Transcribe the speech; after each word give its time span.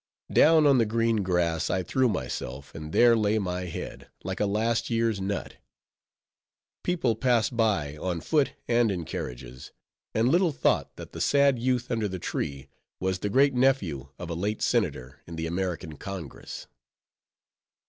Down 0.33 0.65
on 0.65 0.79
the 0.79 0.87
green 0.87 1.17
grass 1.17 1.69
I 1.69 1.83
threw 1.83 2.09
myself 2.09 2.73
and 2.73 2.91
there 2.91 3.15
lay 3.15 3.37
my 3.37 3.65
head, 3.65 4.09
like 4.23 4.39
a 4.39 4.47
last 4.47 4.89
year's 4.89 5.21
nut. 5.21 5.57
People 6.83 7.15
passed 7.15 7.55
by, 7.55 7.97
on 7.97 8.19
foot 8.21 8.53
and 8.67 8.91
in 8.91 9.05
carriages, 9.05 9.71
and 10.15 10.27
little 10.29 10.51
thought 10.53 10.95
that 10.95 11.11
the 11.11 11.21
sad 11.21 11.59
youth 11.59 11.91
under 11.91 12.07
the 12.07 12.17
tree 12.17 12.67
was 12.99 13.19
the 13.19 13.29
great 13.29 13.53
nephew 13.53 14.07
of 14.17 14.31
a 14.31 14.33
late 14.33 14.63
senator 14.63 15.21
in 15.27 15.35
the 15.35 15.45
American 15.45 15.97
Congress. 15.97 16.65